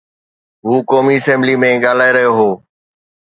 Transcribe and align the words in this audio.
هو 0.67 0.75
قومي 0.89 1.15
اسيمبلي 1.19 1.55
۾ 1.67 1.71
ڳالهائي 1.83 2.11
رهيو 2.17 2.31
هو. 2.39 2.49